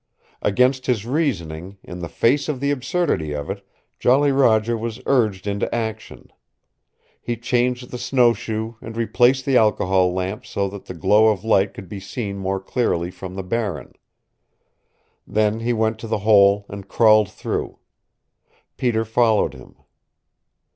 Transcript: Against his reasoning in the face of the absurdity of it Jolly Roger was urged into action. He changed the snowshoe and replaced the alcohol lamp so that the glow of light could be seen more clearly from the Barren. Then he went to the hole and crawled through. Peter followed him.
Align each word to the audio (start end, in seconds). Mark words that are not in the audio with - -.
Against 0.41 0.87
his 0.87 1.05
reasoning 1.05 1.77
in 1.83 1.99
the 1.99 2.09
face 2.09 2.49
of 2.49 2.59
the 2.59 2.71
absurdity 2.71 3.33
of 3.35 3.51
it 3.51 3.63
Jolly 3.99 4.31
Roger 4.31 4.75
was 4.75 4.99
urged 5.05 5.45
into 5.45 5.71
action. 5.75 6.33
He 7.21 7.37
changed 7.37 7.91
the 7.91 7.99
snowshoe 7.99 8.73
and 8.81 8.97
replaced 8.97 9.45
the 9.45 9.57
alcohol 9.57 10.11
lamp 10.11 10.43
so 10.43 10.67
that 10.69 10.85
the 10.85 10.95
glow 10.95 11.27
of 11.27 11.43
light 11.45 11.75
could 11.75 11.87
be 11.87 11.99
seen 11.99 12.39
more 12.39 12.59
clearly 12.59 13.11
from 13.11 13.35
the 13.35 13.43
Barren. 13.43 13.93
Then 15.27 15.59
he 15.59 15.71
went 15.71 15.99
to 15.99 16.07
the 16.07 16.17
hole 16.25 16.65
and 16.67 16.87
crawled 16.89 17.29
through. 17.29 17.77
Peter 18.77 19.05
followed 19.05 19.53
him. 19.53 19.75